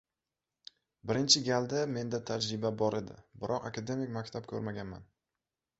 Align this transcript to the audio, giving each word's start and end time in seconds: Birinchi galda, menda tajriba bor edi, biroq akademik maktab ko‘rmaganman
Birinchi 1.11 1.43
galda, 1.49 1.83
menda 1.97 2.21
tajriba 2.31 2.73
bor 2.83 2.99
edi, 3.03 3.21
biroq 3.45 3.71
akademik 3.73 4.13
maktab 4.19 4.53
ko‘rmaganman 4.55 5.09